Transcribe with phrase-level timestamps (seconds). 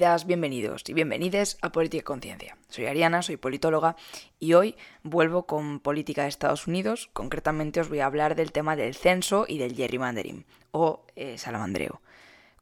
[0.00, 2.56] Bienvenidas, bienvenidos y bienvenides a Política y Conciencia.
[2.70, 3.96] Soy Ariana, soy politóloga
[4.38, 7.10] y hoy vuelvo con política de Estados Unidos.
[7.12, 12.00] Concretamente os voy a hablar del tema del censo y del gerrymandering o eh, salamandreo,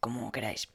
[0.01, 0.69] como queráis.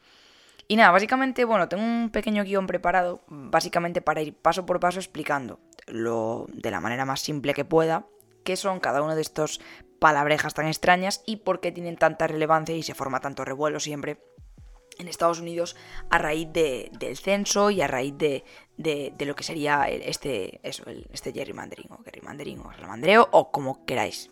[0.69, 4.99] Y nada, básicamente, bueno, tengo un pequeño guion preparado, básicamente para ir paso por paso
[4.99, 8.07] explicando lo de la manera más simple que pueda
[8.45, 9.59] qué son cada uno de estos
[9.99, 14.17] palabrejas tan extrañas y por qué tienen tanta relevancia y se forma tanto revuelo siempre
[15.03, 15.75] en Estados Unidos
[16.09, 18.43] a raíz del censo y a raíz de,
[19.19, 24.31] lo que sería este, eso, este gerrymandering o gerrymandering o salamandreo o como queráis.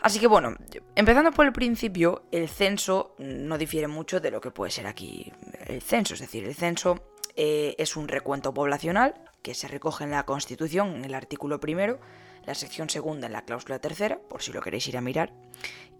[0.00, 0.54] Así que bueno,
[0.94, 5.32] empezando por el principio, el censo no difiere mucho de lo que puede ser aquí
[5.66, 7.00] el censo, es decir, el censo
[7.36, 12.00] eh, es un recuento poblacional que se recoge en la Constitución, en el artículo primero,
[12.44, 15.32] la sección segunda en la cláusula tercera, por si lo queréis ir a mirar,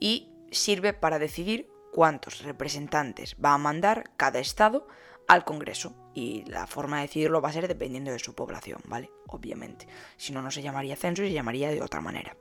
[0.01, 4.89] y sirve para decidir cuántos representantes va a mandar cada estado
[5.29, 5.95] al Congreso.
[6.13, 9.13] Y la forma de decidirlo va a ser dependiendo de su población, ¿vale?
[9.29, 9.87] Obviamente.
[10.17, 12.37] Si no, no se llamaría censo y se llamaría de otra manera.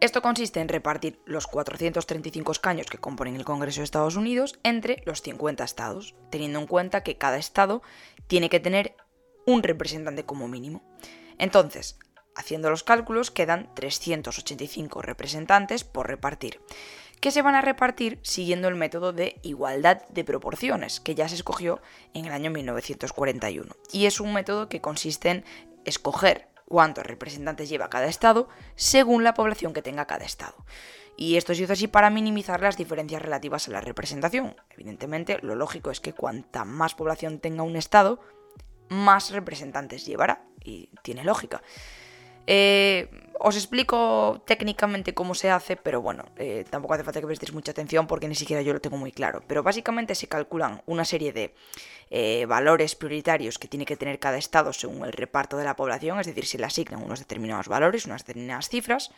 [0.00, 5.02] Esto consiste en repartir los 435 escaños que componen el Congreso de Estados Unidos entre
[5.06, 7.80] los 50 estados, teniendo en cuenta que cada estado
[8.26, 8.96] tiene que tener
[9.46, 10.82] un representante como mínimo.
[11.38, 11.98] Entonces,
[12.36, 16.60] haciendo los cálculos, quedan 385 representantes por repartir
[17.24, 21.36] que se van a repartir siguiendo el método de igualdad de proporciones, que ya se
[21.36, 21.80] escogió
[22.12, 23.74] en el año 1941.
[23.92, 25.44] Y es un método que consiste en
[25.86, 30.66] escoger cuántos representantes lleva cada estado según la población que tenga cada estado.
[31.16, 34.54] Y esto se hizo así para minimizar las diferencias relativas a la representación.
[34.68, 38.20] Evidentemente, lo lógico es que cuanta más población tenga un estado,
[38.90, 40.44] más representantes llevará.
[40.62, 41.62] Y tiene lógica.
[42.46, 43.08] Eh,
[43.40, 47.72] os explico técnicamente cómo se hace, pero bueno, eh, tampoco hace falta que prestéis mucha
[47.72, 49.42] atención porque ni siquiera yo lo tengo muy claro.
[49.46, 51.54] Pero básicamente se calculan una serie de
[52.10, 56.20] eh, valores prioritarios que tiene que tener cada estado según el reparto de la población,
[56.20, 59.10] es decir, se le asignan unos determinados valores, unas determinadas cifras.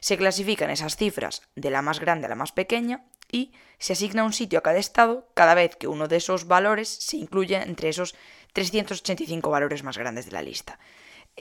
[0.00, 4.24] Se clasifican esas cifras de la más grande a la más pequeña y se asigna
[4.24, 7.88] un sitio a cada estado cada vez que uno de esos valores se incluye entre
[7.88, 8.14] esos
[8.52, 10.78] 385 valores más grandes de la lista.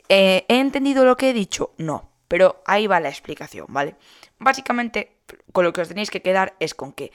[0.09, 1.74] Eh, ¿He entendido lo que he dicho?
[1.78, 3.96] No, pero ahí va la explicación, ¿vale?
[4.40, 5.18] Básicamente,
[5.52, 7.12] con lo que os tenéis que quedar es con que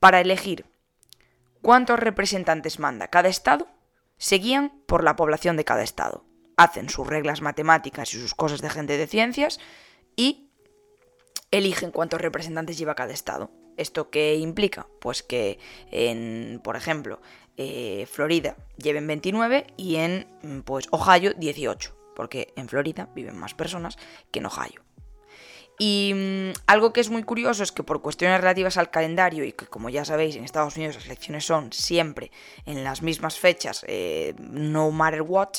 [0.00, 0.66] para elegir
[1.62, 3.68] cuántos representantes manda cada estado,
[4.18, 6.24] se guían por la población de cada estado.
[6.56, 9.60] Hacen sus reglas matemáticas y sus cosas de gente de ciencias
[10.16, 10.50] y
[11.50, 13.50] eligen cuántos representantes lleva cada estado.
[13.76, 14.86] ¿Esto qué implica?
[15.00, 15.58] Pues que
[15.90, 17.20] en, por ejemplo,
[17.56, 23.98] eh, Florida lleven 29 y en pues, Ohio 18 porque en Florida viven más personas
[24.32, 24.82] que en Ohio.
[25.78, 29.52] Y mm, algo que es muy curioso es que por cuestiones relativas al calendario y
[29.52, 32.32] que como ya sabéis en Estados Unidos las elecciones son siempre
[32.64, 35.50] en las mismas fechas, eh, no matter what,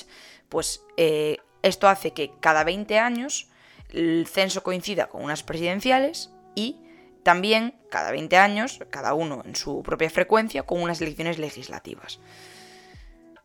[0.50, 3.48] pues eh, esto hace que cada 20 años
[3.90, 6.82] el censo coincida con unas presidenciales y
[7.22, 12.20] también cada 20 años, cada uno en su propia frecuencia, con unas elecciones legislativas.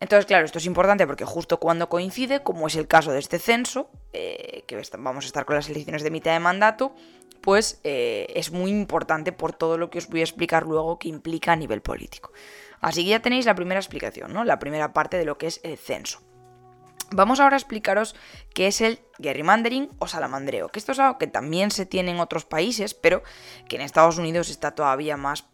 [0.02, 3.38] Entonces, claro, esto es importante porque justo cuando coincide, como es el caso de este
[3.38, 6.92] censo, eh, que vamos a estar con las elecciones de mitad de mandato,
[7.40, 11.06] pues eh, es muy importante por todo lo que os voy a explicar luego que
[11.06, 12.32] implica a nivel político.
[12.80, 14.42] Así que ya tenéis la primera explicación, ¿no?
[14.42, 16.20] La primera parte de lo que es el censo.
[17.12, 18.16] Vamos ahora a explicaros
[18.54, 22.18] qué es el gerrymandering o salamandreo, que esto es algo que también se tiene en
[22.18, 23.22] otros países, pero
[23.68, 25.46] que en Estados Unidos está todavía más...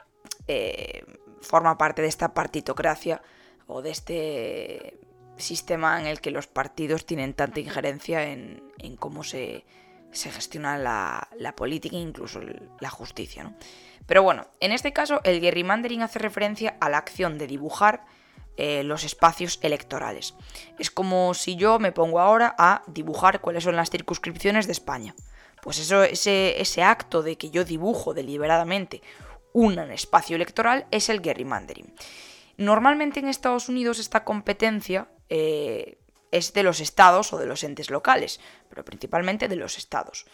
[0.47, 1.05] Eh,
[1.41, 3.23] forma parte de esta partitocracia
[3.69, 4.99] o de este
[5.37, 8.63] sistema en el que los partidos tienen tanta injerencia en,
[8.99, 9.65] cómo se,
[10.13, 12.41] gestiona la, política e incluso
[12.81, 13.55] la justicia.
[14.07, 18.05] Pero bueno, en este caso el gerrymandering hace referencia a la acción de dibujar
[18.57, 20.35] eh, los espacios electorales.
[20.79, 25.15] Es como si yo me pongo ahora a dibujar cuáles son las circunscripciones de España.
[25.63, 29.03] Pues eso, ese, ese acto de que yo dibujo deliberadamente
[29.53, 31.93] un espacio electoral es el gerrymandering.
[32.59, 36.01] Normalmente en Estados Unidos esta competencia eh,
[36.33, 40.27] es de los estados o de los entes locales, pero principalmente de los estados,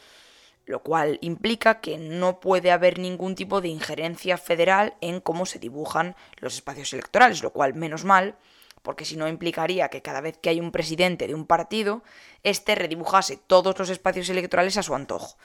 [0.64, 5.58] lo cual implica que no puede haber ningún tipo de injerencia federal en cómo se
[5.58, 8.38] dibujan los espacios electorales, lo cual menos mal,
[8.80, 12.02] porque si no implicaría que cada vez que hay un presidente de un partido,
[12.42, 15.36] éste redibujase todos los espacios electorales a su antojo.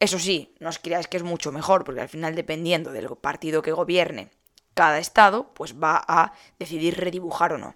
[0.00, 3.60] Eso sí, no os creáis que es mucho mejor, porque al final dependiendo del partido
[3.60, 4.30] que gobierne
[4.78, 7.74] cada estado pues va a decidir redibujar o no.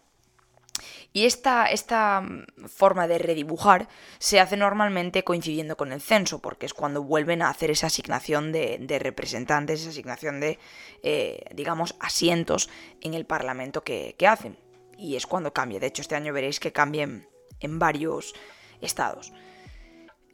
[1.12, 3.88] Y esta, esta mm, forma de redibujar
[4.20, 8.52] se hace normalmente coincidiendo con el censo, porque es cuando vuelven a hacer esa asignación
[8.52, 10.60] de, representantes, esa asignación de,
[11.02, 12.70] eh, digamos, asientos
[13.00, 14.56] en el Parlamento que, hacen.
[14.96, 15.80] Y es cuando cambia.
[15.80, 17.28] De hecho, este año veréis que cambien
[17.58, 18.32] en varios
[18.80, 19.32] estados.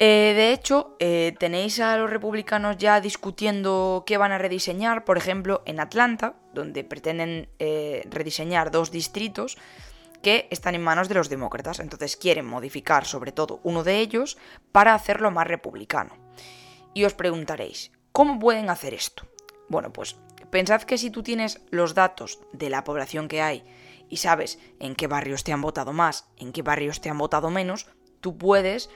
[0.01, 5.19] Eh, de hecho, eh, tenéis a los republicanos ya discutiendo qué van a rediseñar, por
[5.19, 9.59] ejemplo, en Atlanta, donde pretenden rediseñar dos distritos
[10.23, 14.37] que están en manos de los demócratas, entonces quieren modificar sobre todo uno de ellos
[14.73, 16.17] para hacerlo más republicano.
[16.95, 19.27] Y os preguntaréis, ¿cómo pueden hacer esto?
[19.69, 20.17] Bueno, pues
[20.51, 23.65] pensad que si tú tienes los datos de la población que hay
[24.09, 27.51] y sabes en qué barrios te han votado más, en qué barrios te han votado
[27.51, 27.87] menos,
[28.21, 28.91] tú puedes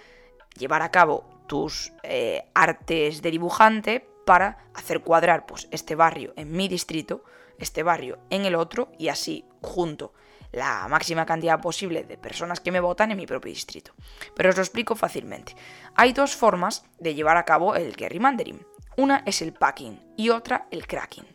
[0.58, 6.52] llevar a cabo tus eh, artes de dibujante para hacer cuadrar pues, este barrio en
[6.52, 7.24] mi distrito,
[7.58, 10.12] este barrio en el otro y así junto
[10.52, 13.92] la máxima cantidad posible de personas que me votan en mi propio distrito.
[14.36, 15.56] Pero os lo explico fácilmente.
[15.94, 18.64] Hay dos formas de llevar a cabo el gerrymandering.
[18.96, 21.26] Una es el packing y otra el cracking.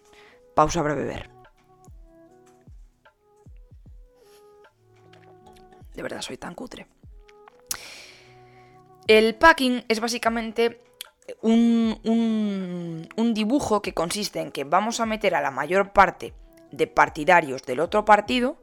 [0.54, 1.30] Pausa para beber.
[5.96, 6.88] De verdad soy tan cutre.
[9.08, 10.82] El packing es básicamente
[11.42, 16.34] un, dibujo que consiste en que vamos a meter a la mayor parte
[16.72, 18.58] de partidarios del otro partido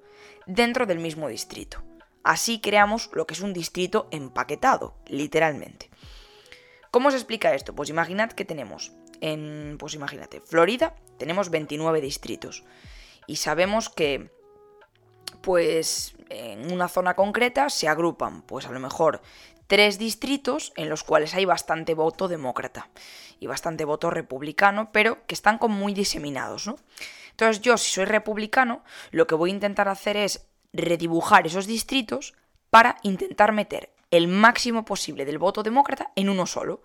[0.47, 1.83] dentro del mismo distrito.
[2.23, 5.91] Así creamos lo que es un distrito empaquetado, literalmente.
[6.91, 7.75] ¿Cómo se explica esto?
[7.75, 12.65] Pues imaginad que tenemos en, pues imagínate, Florida tenemos 29 distritos
[13.27, 14.31] y sabemos que
[15.41, 19.21] pues en una zona concreta se agrupan pues a lo mejor
[19.67, 22.89] tres distritos en los cuales hay bastante voto demócrata
[23.41, 26.77] y bastante voto republicano, pero que están como muy diseminados, ¿no?
[27.31, 32.35] Entonces yo, si soy republicano, lo que voy a intentar hacer es redibujar esos distritos
[32.71, 36.83] para intentar meter el máximo posible del voto demócrata en uno solo.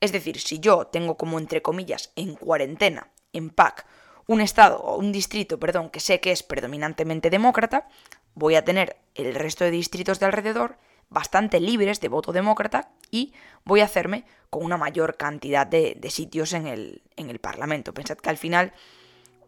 [0.00, 3.86] Es decir, si yo tengo como entre comillas en cuarentena, en PAC,
[4.26, 7.88] un estado o un distrito, perdón, que sé que es predominantemente demócrata,
[8.34, 10.78] voy a tener el resto de distritos de alrededor
[11.08, 13.32] bastante libres de voto demócrata y
[13.64, 17.94] voy a hacerme con una mayor cantidad de, sitios en el, en el Parlamento.
[17.94, 18.72] Pensad que al final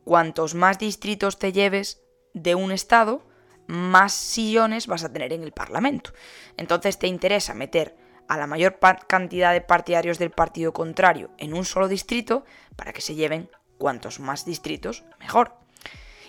[0.04, 2.02] cuantos más distritos te lleves
[2.34, 3.26] de un estado,
[3.66, 6.12] más sillones vas a tener en el Parlamento.
[6.56, 7.96] Entonces te interesa meter
[8.28, 12.44] a la mayor cantidad de partidarios del partido contrario en un solo distrito
[12.76, 15.54] para que se lleven cuantos más distritos mejor.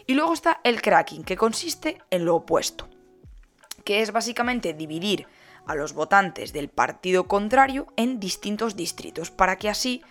[0.08, 2.90] Y luego está el cracking, que consiste en lo opuesto,
[3.89, 5.25] que es básicamente dividir
[5.65, 10.03] a los votantes del partido contrario en distintos distritos para que así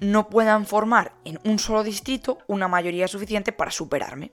[0.00, 4.32] no puedan formar en un solo distrito una mayoría suficiente para superarme.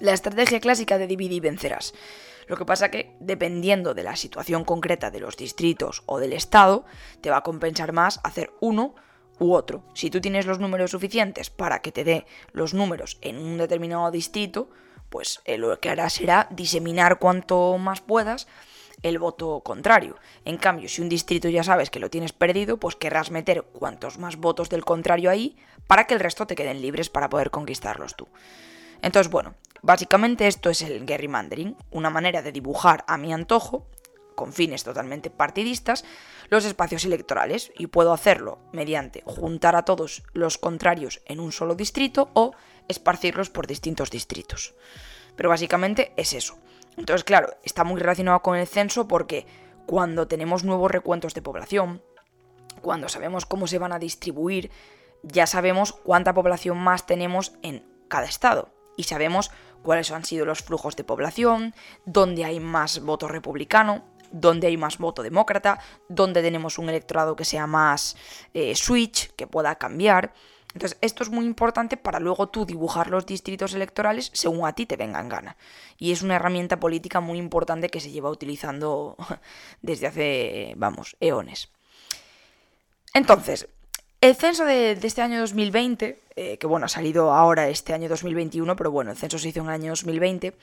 [0.00, 1.94] La estrategia clásica de dividir y vencerás.
[2.48, 6.84] Lo que pasa que, dependiendo de la situación concreta de los distritos o del estado,
[7.20, 8.96] te va a compensar más hacer uno
[9.38, 9.84] u otro.
[9.94, 14.10] Si tú tienes los números suficientes para que te dé los números en un determinado
[14.10, 14.68] distrito,
[15.12, 18.48] pues eh, lo que harás será diseminar cuanto más puedas
[19.02, 20.16] el voto contrario.
[20.46, 24.18] En cambio, si un distrito ya sabes que lo tienes perdido, pues querrás meter cuantos
[24.18, 25.56] más votos del contrario ahí
[25.86, 28.26] para que el resto te queden libres para poder conquistarlos tú.
[29.02, 33.86] Entonces, bueno, básicamente esto es el gerrymandering, una manera de dibujar a mi antojo,
[34.34, 36.04] con fines totalmente partidistas,
[36.48, 41.74] los espacios electorales y puedo hacerlo mediante juntar a todos los contrarios en un solo
[41.74, 42.52] distrito o
[42.88, 44.74] esparcirlos por distintos distritos.
[45.36, 46.58] Pero básicamente es eso.
[46.96, 49.46] Entonces, claro, está muy relacionado con el censo porque
[49.86, 52.02] cuando tenemos nuevos recuentos de población,
[52.80, 54.70] cuando sabemos cómo se van a distribuir,
[55.22, 59.50] ya sabemos cuánta población más tenemos en cada estado y sabemos
[59.82, 61.74] cuáles han sido los flujos de población,
[62.04, 67.44] dónde hay más voto republicano, dónde hay más voto demócrata, dónde tenemos un electorado que
[67.44, 68.16] sea más
[68.54, 70.32] eh, switch, que pueda cambiar.
[70.74, 74.86] Entonces, esto es muy importante para luego tú dibujar los distritos electorales según a ti
[74.86, 75.56] te venga en gana.
[75.98, 79.16] Y es una herramienta política muy importante que se lleva utilizando
[79.82, 81.68] desde hace, vamos, eones.
[83.14, 83.68] Entonces,
[84.22, 88.74] el censo de, este año 2020, eh, que bueno, ha salido ahora este año 2021,
[88.76, 90.54] pero bueno, el censo se hizo en el año 2020,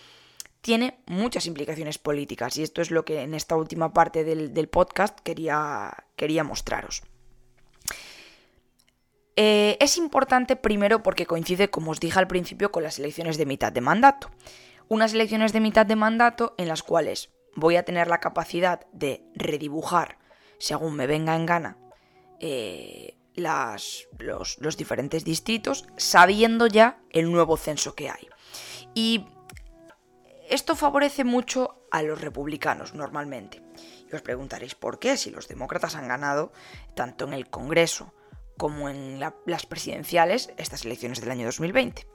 [0.62, 4.68] tiene muchas implicaciones políticas y esto es lo que en esta última parte del, del
[4.68, 7.04] podcast quería, quería mostraros.
[9.42, 13.46] Eh, es importante primero porque coincide, como os dije al principio, con las elecciones de
[13.46, 14.30] mitad de mandato.
[14.90, 19.24] Unas elecciones de mitad de mandato en las cuales voy a tener la capacidad de
[19.36, 20.18] redibujar,
[20.58, 21.78] según me venga en gana,
[22.42, 28.28] eh, los, los diferentes distritos, sabiendo ya el nuevo censo que hay.
[28.94, 29.26] Y
[30.50, 33.62] Esto favorece mucho a los republicanos normalmente.
[34.12, 36.52] Y os preguntaréis por qué, si los demócratas han ganado
[36.96, 38.16] tanto en el Congreso
[38.58, 42.08] como en las presidenciales estas elecciones del año 2020.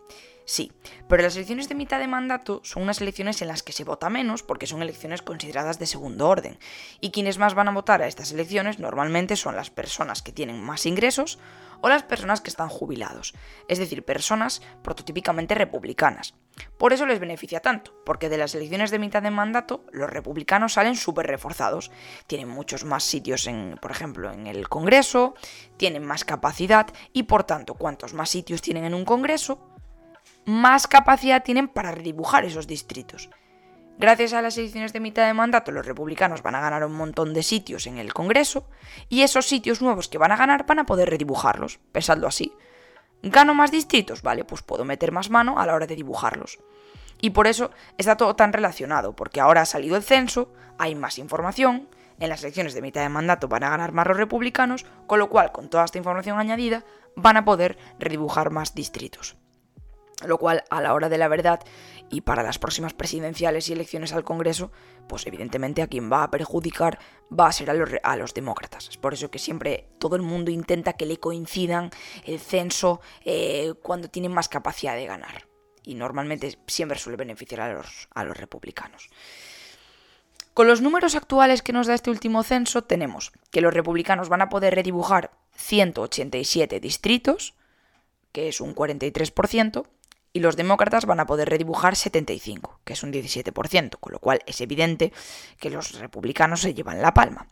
[0.46, 0.72] Sí,
[1.08, 4.10] pero las elecciones de mitad de mandato son unas elecciones en las que se vota
[4.10, 6.58] menos porque son elecciones consideradas de segundo orden.
[7.00, 10.62] Y quienes más van a votar a estas elecciones normalmente son las personas que tienen
[10.62, 11.38] más ingresos
[11.80, 13.34] o las personas que están jubilados,
[13.68, 16.34] es decir, personas prototípicamente republicanas.
[16.78, 20.74] Por eso les beneficia tanto, porque de las elecciones de mitad de mandato los republicanos
[20.74, 21.90] salen súper reforzados.
[22.26, 25.34] Tienen muchos más sitios, en, por ejemplo, en el Congreso,
[25.76, 29.73] tienen más capacidad y por tanto, cuantos más sitios tienen en un Congreso,
[30.46, 33.30] más capacidad tienen para redibujar esos distritos.
[33.96, 37.32] Gracias a las elecciones de mitad de mandato, los republicanos van a ganar un montón
[37.32, 38.68] de sitios en el Congreso
[39.08, 42.52] y esos sitios nuevos que van a ganar van a poder redibujarlos, pensando así.
[43.22, 44.22] ¿Gano más distritos?
[44.22, 46.58] Vale, pues puedo meter más mano a la hora de dibujarlos.
[47.20, 51.18] Y por eso está todo tan relacionado, porque ahora ha salido el censo, hay más
[51.18, 55.20] información, en las elecciones de mitad de mandato van a ganar más los republicanos, con
[55.20, 56.84] lo cual con toda esta información añadida
[57.16, 59.36] van a poder redibujar más distritos
[60.26, 61.60] lo cual a la hora de la verdad
[62.10, 64.70] y para las próximas presidenciales y elecciones al Congreso,
[65.08, 68.88] pues evidentemente a quien va a perjudicar va a ser a los, a los demócratas.
[68.88, 71.90] Es por eso que siempre todo el mundo intenta que le coincidan
[72.24, 75.46] el censo eh, cuando tienen más capacidad de ganar.
[75.82, 79.08] Y normalmente siempre suele beneficiar a los, a los republicanos.
[80.54, 84.40] Con los números actuales que nos da este último censo, tenemos que los republicanos van
[84.40, 87.54] a poder redibujar 187 distritos,
[88.30, 89.86] que es un 43%,
[90.34, 94.40] y los demócratas van a poder redibujar 75, que es un 17%, con lo cual
[94.46, 95.12] es evidente
[95.58, 97.46] que los republicanos se llevan la palma.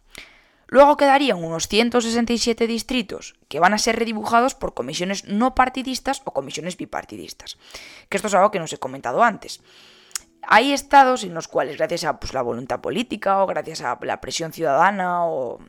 [0.67, 6.33] Luego quedarían unos 167 distritos que van a ser redibujados por comisiones no partidistas o
[6.33, 7.57] comisiones bipartidistas,
[8.09, 9.63] que esto es algo que nos he comentado antes.
[10.43, 14.21] Hay estados en los cuales, gracias a pues, la voluntad política o gracias a la
[14.21, 15.61] presión ciudadana o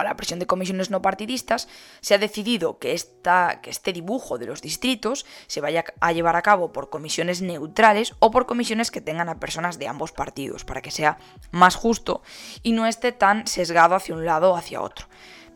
[0.00, 1.68] a la presión de comisiones no partidistas,
[2.00, 6.36] se ha decidido que, esta, que este dibujo de los distritos se vaya a llevar
[6.36, 10.64] a cabo por comisiones neutrales o por comisiones que tengan a personas de ambos partidos,
[10.64, 11.18] para que sea
[11.50, 12.22] más justo
[12.62, 15.06] y no esté tan sesgado hacia un lado o hacia otro.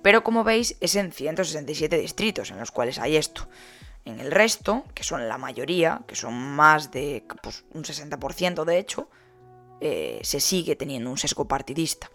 [0.03, 3.49] Pero como veis, es en 167 distritos en los cuales hay esto.
[4.05, 8.79] En el resto, que son la mayoría, que son más de pues, un 60% de
[8.79, 9.11] hecho,
[9.81, 12.11] eh, se sigue teniendo un sesgo partidista.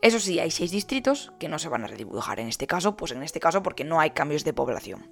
[0.00, 3.12] Eso sí, hay seis distritos que no se van a redibujar en este caso, pues
[3.12, 5.08] en este caso porque no hay cambios de población.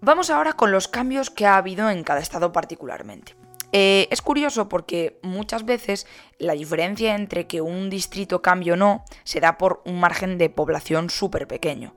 [0.00, 3.34] Vamos ahora con los cambios que ha habido en cada estado particularmente.
[3.72, 6.06] Eh, es curioso porque muchas veces
[6.38, 10.50] la diferencia entre que un distrito cambie o no se da por un margen de
[10.50, 11.94] población súper pequeño.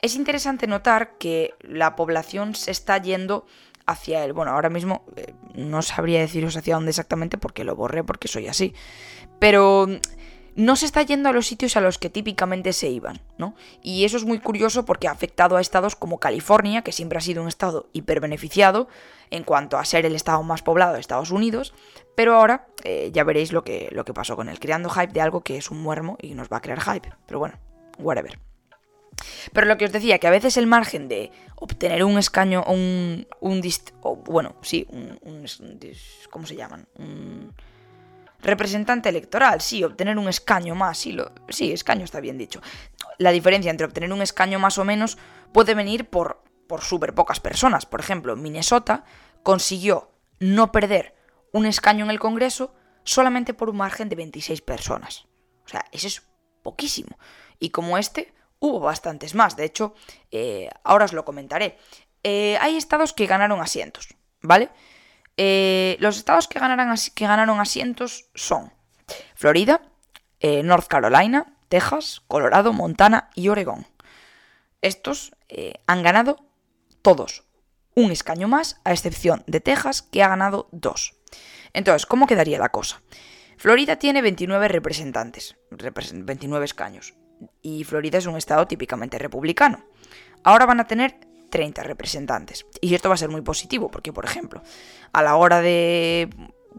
[0.00, 3.46] Es interesante notar que la población se está yendo
[3.86, 4.32] hacia el...
[4.32, 8.46] Bueno, ahora mismo eh, no sabría deciros hacia dónde exactamente porque lo borré porque soy
[8.46, 8.74] así.
[9.38, 9.88] Pero
[10.54, 13.54] no se está yendo a los sitios a los que típicamente se iban, ¿no?
[13.82, 17.22] Y eso es muy curioso porque ha afectado a estados como California, que siempre ha
[17.22, 18.88] sido un estado hiperbeneficiado
[19.30, 21.72] en cuanto a ser el estado más poblado de Estados Unidos,
[22.14, 25.20] pero ahora eh, ya veréis lo que, lo que pasó con él, creando hype de
[25.20, 27.58] algo que es un muermo y nos va a crear hype, pero bueno,
[27.98, 28.38] whatever.
[29.52, 32.72] Pero lo que os decía, que a veces el margen de obtener un escaño o
[32.72, 33.62] un, un
[34.24, 35.46] bueno, sí, un, un,
[36.30, 36.86] ¿cómo se llaman?
[36.98, 37.54] Un
[38.42, 42.60] Representante electoral, sí, obtener un escaño más, sí, lo, sí, escaño está bien dicho.
[43.18, 45.16] La diferencia entre obtener un escaño más o menos
[45.52, 47.86] puede venir por, por súper pocas personas.
[47.86, 49.04] Por ejemplo, Minnesota
[49.42, 51.14] consiguió no perder
[51.52, 55.26] un escaño en el Congreso solamente por un margen de 26 personas.
[55.64, 56.22] O sea, eso es
[56.62, 57.16] poquísimo.
[57.58, 59.56] Y como este, hubo bastantes más.
[59.56, 59.94] De hecho,
[60.30, 61.78] eh, ahora os lo comentaré.
[62.22, 64.08] Eh, hay estados que ganaron asientos,
[64.40, 64.70] ¿vale?
[65.36, 68.72] Eh, los estados que, ganaron asientos son
[69.34, 69.82] Florida,
[70.40, 73.86] eh, North Carolina, Texas, Colorado, Montana y Oregón.
[74.82, 76.44] Estos eh, han ganado
[77.02, 77.44] todos
[77.94, 81.14] un escaño más, a excepción de Texas, que ha ganado dos.
[81.72, 83.02] Entonces, ¿cómo quedaría la cosa?
[83.58, 87.14] Florida tiene 29 representantes, 29 escaños,
[87.60, 89.84] y Florida es un estado típicamente republicano.
[90.42, 91.20] Ahora van a tener
[91.52, 92.66] 30 representantes.
[92.80, 94.62] Y esto va a ser muy positivo, porque, por ejemplo,
[95.12, 96.30] a la hora de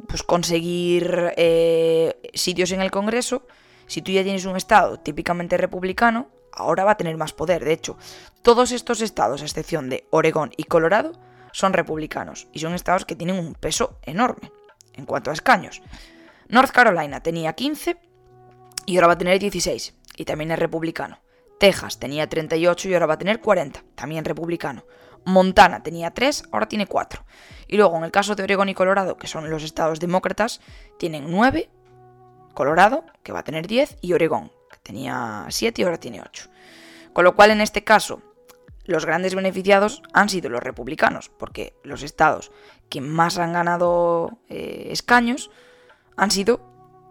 [0.08, 3.46] pues, conseguir eh, sitios en el Congreso,
[3.86, 7.63] si tú ya tienes un estado típicamente republicano, ahora va a tener más poder.
[7.63, 7.98] De hecho,
[8.42, 11.13] todos estos estados, a excepción de Oregón y Colorado,
[11.51, 14.51] son republicanos y son estados que tienen un peso enorme
[14.94, 15.84] en cuanto a escaños.
[16.48, 17.96] North Carolina tenía 15
[18.88, 21.23] y ahora va a tener 16 y también es republicano.
[21.63, 24.84] Texas tenía 38 y ahora va a tener 40, también republicano.
[25.24, 27.24] Montana tenía 3, ahora tiene 4.
[27.70, 30.60] Y luego en el caso de Oregón y Colorado, que son los estados demócratas,
[31.00, 31.70] tienen 9,
[32.53, 36.50] Colorado, que va a tener 10, y Oregón, que tenía 7 y ahora tiene 8.
[37.13, 38.22] Con lo cual en este caso,
[38.84, 42.51] los grandes beneficiados han sido los republicanos, porque los estados
[42.89, 45.50] que más han ganado eh, escaños
[46.17, 46.60] han sido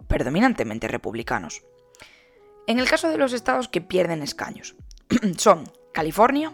[0.07, 1.63] predominantemente republicanos.
[2.65, 4.75] En el caso de los estados que pierden escaños,
[5.37, 6.53] son California,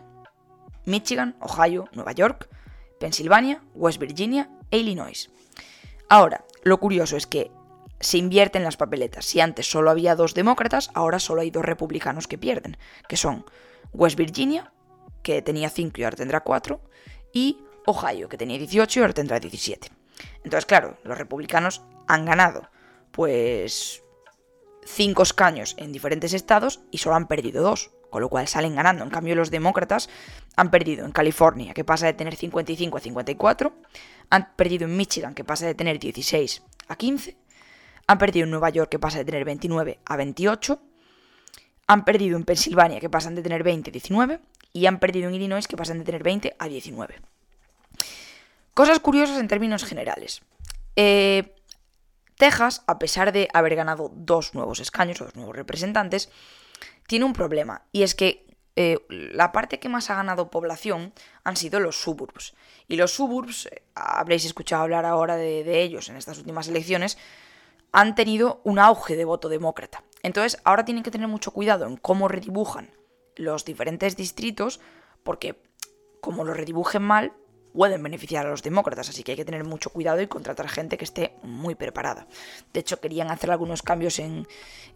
[0.86, 2.50] Michigan, Ohio, Nueva York,
[3.00, 5.30] Pensilvania, West Virginia e Illinois.
[6.10, 7.52] Ahora, lo curioso es que
[8.00, 9.26] se invierten las papeletas.
[9.26, 13.46] Si antes solo había dos demócratas, ahora solo hay dos republicanos que pierden, que son
[13.94, 14.74] West Virginia,
[15.22, 16.82] que tenía 5 y ahora tendrá 4,
[17.34, 19.90] y Ohio, que tenía 18 y ahora tendrá 17.
[20.44, 22.70] Entonces, claro, los republicanos han ganado,
[23.12, 24.04] pues,
[24.92, 29.04] 5 escaños en diferentes estados y solo han perdido 2 con lo cual salen ganando.
[29.04, 30.10] En cambio, los demócratas
[30.56, 33.74] han perdido en California, que pasa de tener 55 a 54,
[34.30, 37.38] han perdido en Michigan, que pasa de tener 16 a 15,
[38.08, 40.82] han perdido en Nueva York, que pasa de tener 29 a 28,
[41.88, 44.40] han perdido en Pensilvania, que pasan de tener 20 a 19,
[44.74, 47.16] y han perdido en Illinois, que pasan de tener 20 a 19.
[48.74, 50.42] Cosas curiosas en términos generales.
[50.96, 51.56] Eh,
[52.40, 56.30] Texas, a pesar de haber ganado dos nuevos escaños, dos nuevos representantes,
[57.06, 61.12] tiene un problema, y es que eh, la parte que más ha ganado población
[61.44, 62.54] han sido los suburbs.
[62.88, 67.18] Y los suburbs, eh, habréis escuchado hablar ahora de, ellos en estas últimas elecciones,
[67.92, 70.06] han tenido un auge de voto demócrata.
[70.24, 72.90] Entonces, ahora tienen que tener mucho cuidado en cómo redibujan
[73.36, 74.80] los diferentes distritos,
[75.24, 75.62] porque
[76.22, 77.34] como lo redibujen mal,
[77.80, 80.98] pueden beneficiar a los demócratas, así que hay que tener mucho cuidado y contratar gente
[80.98, 82.28] que esté muy preparada.
[82.74, 84.46] De hecho, querían hacer algunos cambios en,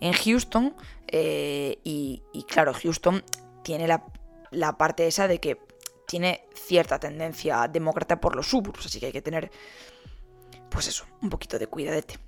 [0.01, 0.75] Houston
[1.07, 3.23] eh, y, claro, Houston
[3.63, 5.61] tiene la, parte esa de que
[6.05, 9.49] tiene cierta tendencia demócrata por los suburbs, así que hay que tener,
[10.69, 12.19] pues eso, un poquito de cuidadete.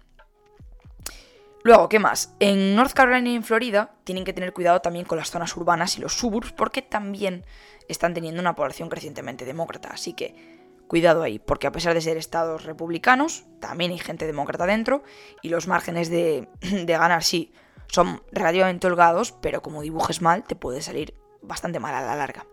[1.66, 2.36] Luego, ¿qué más?
[2.40, 5.98] En North Carolina y en Florida tienen que tener cuidado también con las zonas urbanas
[5.98, 7.44] y los suburbs porque también
[7.88, 9.90] están teniendo una población crecientemente demócrata.
[9.90, 10.36] Así que
[10.88, 15.01] cuidado ahí, porque a pesar de ser estados republicanos, también hay gente demócrata dentro
[15.42, 16.48] y los márgenes de,
[16.86, 17.51] ganar sí
[17.88, 22.46] son relativamente holgados, pero como dibujes mal te puede salir bastante mal a la larga.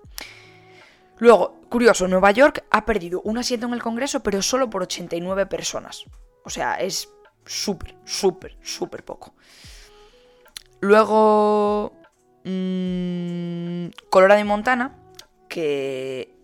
[1.19, 5.45] Luego, curioso, Nueva York ha perdido un asiento en el Congreso, pero solo por 89
[5.45, 6.07] personas.
[6.45, 7.11] O sea, es
[7.45, 9.35] súper, súper, súper poco.
[10.81, 11.93] Luego,
[12.45, 14.99] mmm, Colorado y Montana,
[15.49, 16.35] que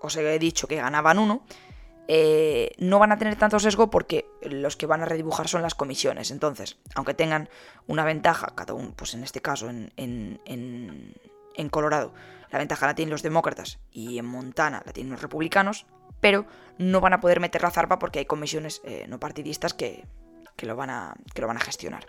[0.00, 1.44] os he dicho que ganaban uno,
[2.08, 5.74] eh, no van a tener tanto sesgo porque los que van a redibujar son las
[5.74, 6.30] comisiones.
[6.30, 7.48] Entonces, aunque tengan
[7.86, 10.40] una ventaja, cada uno, pues en este caso en, en,
[11.54, 12.12] en Colorado,
[12.50, 15.86] la ventaja la tienen los demócratas y en Montana la tienen los republicanos,
[16.20, 16.46] pero
[16.78, 20.06] no van a poder meter la zarpa porque hay comisiones eh, no partidistas que,
[20.58, 22.06] lo van a, que lo van a gestionar.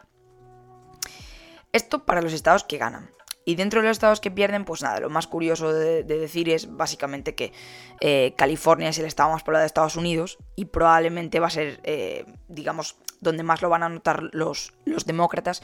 [1.72, 3.10] Esto para los estados que ganan.
[3.48, 6.76] Y dentro de los estados que pierden, pues nada, lo más curioso de, decir es
[6.76, 7.54] básicamente que
[8.00, 11.80] eh, California es el estado más poblado de Estados Unidos y probablemente va a ser,
[11.84, 15.62] eh, digamos, donde más lo van a notar los, los demócratas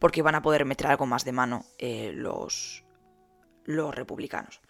[0.00, 2.84] porque van a poder meter algo más de mano los,
[3.64, 4.60] los republicanos.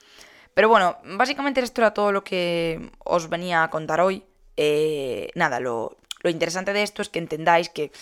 [0.54, 4.24] Pero bueno, básicamente esto era todo lo que os venía a contar hoy.
[4.56, 7.92] Eh, nada, lo, interesante de esto es que entendáis que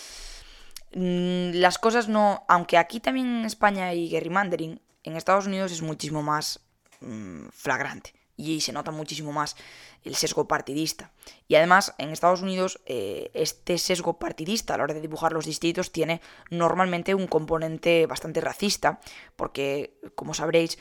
[0.93, 2.43] mm, las cosas no.
[2.47, 6.59] Aunque aquí también en España hay gerrymandering, en Estados Unidos es muchísimo más
[7.01, 9.55] mm, flagrante y se nota muchísimo más
[10.03, 11.11] el sesgo partidista.
[11.47, 15.45] Y además, en Estados Unidos, eh, este sesgo partidista a la hora de dibujar los
[15.45, 19.01] distritos tiene normalmente un componente bastante racista,
[19.35, 20.79] porque, como sabréis,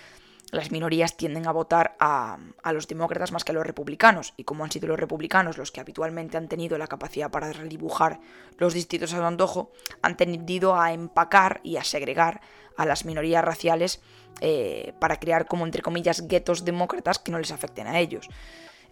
[0.51, 2.39] las minorías tienden a votar a,
[2.73, 5.81] los demócratas más que a los republicanos, y como han sido los republicanos los que
[5.81, 8.21] habitualmente han tenido la capacidad para redibujar
[8.57, 12.41] los distritos a su antojo, han tendido a empacar y a segregar
[12.77, 14.01] a las minorías raciales
[14.41, 18.29] eh, para crear como entre comillas guetos demócratas que no les afecten a ellos.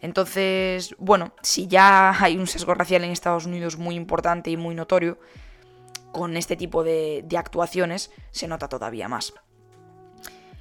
[0.02, 4.74] Entonces, bueno, si ya hay un sesgo racial en Estados Unidos muy importante y muy
[4.74, 5.18] notorio,
[6.12, 9.32] con este tipo de actuaciones se nota todavía más.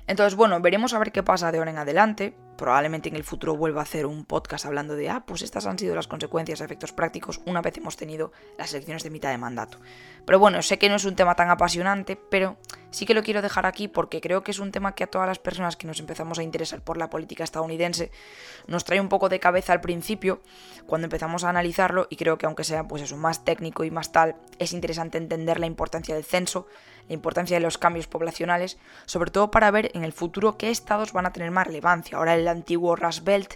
[0.08, 2.36] Entonces, bueno, veremos a ver qué pasa de ahora en adelante.
[2.58, 5.80] Probablemente en el futuro vuelva a hacer un podcast hablando de, ah, pues estas han
[5.80, 9.80] sido las consecuencias, efectos prácticos, una vez hemos tenido las elecciones de mitad de mandato.
[10.26, 12.58] Pero bueno, sé que no es un tema tan apasionante, pero
[12.96, 15.28] sí que lo quiero dejar aquí porque creo que es un tema que a todas
[15.28, 18.10] las personas que nos empezamos a interesar por la política estadounidense
[18.68, 20.40] nos trae un poco de cabeza al principio
[20.88, 24.14] cuando empezamos a analizarlo y creo que aunque sea pues eso más técnico y más
[24.14, 26.68] tal, es interesante entender la importancia del censo,
[27.10, 31.12] la importancia de los cambios poblacionales, sobre todo para ver en el futuro qué estados
[31.12, 32.18] van a tener más relevancia.
[32.18, 33.56] Ahora el antiguo Rust Belt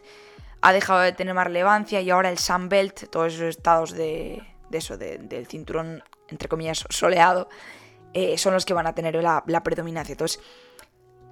[0.59, 4.43] ha dejado de tener más relevancia y ahora el Sun Belt, todos esos estados de,
[4.69, 7.47] eso, del cinturón, entre comillas, soleado,
[8.13, 10.13] eh, son los que van a tener la, predominancia.
[10.13, 10.41] Entonces,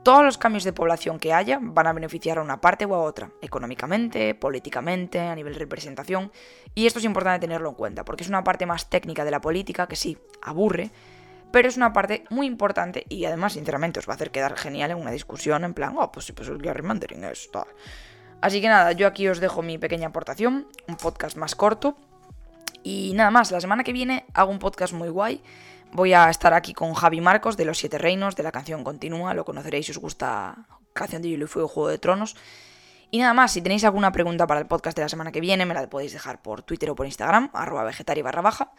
[0.03, 2.99] todos los cambios de población que haya van a beneficiar a una parte u a
[2.99, 6.31] otra, económicamente, políticamente, a nivel de representación.
[6.75, 9.41] Y esto es importante tenerlo en cuenta, porque es una parte más técnica de la
[9.41, 10.91] política que sí, aburre,
[11.51, 14.91] pero es una parte muy importante y además, sinceramente, os va a hacer quedar genial
[14.91, 17.67] en una discusión en plan, oh, pues sí, pues el gerrymandering es tal.
[18.41, 21.97] Así que nada, yo aquí os dejo mi pequeña aportación, un podcast más corto.
[22.83, 25.41] Y nada más, la semana que viene hago un podcast muy guay.
[25.91, 29.33] Voy a estar aquí con Javi Marcos de Los Siete Reinos, de la canción Continúa,
[29.33, 32.35] lo conoceréis si os gusta Canción de Hielo y Fuego, Juego de Tronos.
[33.09, 35.65] Y nada más, si tenéis alguna pregunta para el podcast de la semana que viene,
[35.65, 38.73] me la podéis dejar por Twitter o por Instagram, arroba vegetari barra baja.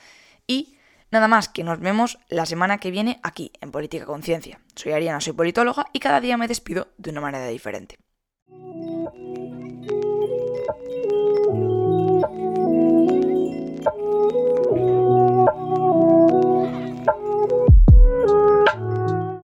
[0.47, 0.79] Y
[1.11, 4.61] Nada más que nos vemos la semana que viene aquí en Política Conciencia.
[4.75, 7.97] Soy Ariana, soy politóloga y cada día me despido de una manera diferente.